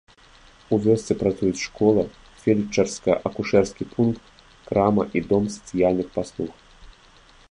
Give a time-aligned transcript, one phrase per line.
[0.75, 2.05] У вёсцы працуюць школа,
[2.45, 4.21] фельчарска-акушэрскі пункт,
[4.69, 6.51] крама і дом сацыяльных паслуг.